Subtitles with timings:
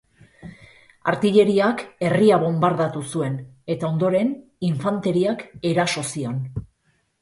[1.11, 3.39] Artilleriak herria bonbardatu zuen
[3.77, 4.35] eta, ondoren,
[4.73, 6.47] infanteriak eraso zion.